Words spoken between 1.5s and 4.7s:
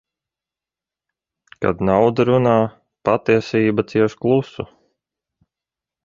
Kad nauda runā, patiesība cieš klusu.